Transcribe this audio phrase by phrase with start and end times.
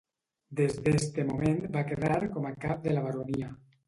[0.59, 3.51] Des d'este moment va quedar com a cap de la baronia